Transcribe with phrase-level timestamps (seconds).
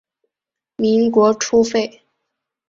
[0.77, 2.01] 民国初废。